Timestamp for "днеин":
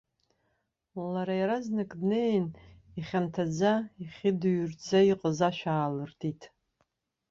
2.01-2.45